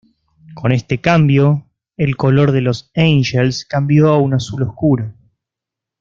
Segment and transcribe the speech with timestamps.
[0.55, 5.13] Con este cambio, el color de los Angels, cambio a un azul oscuro.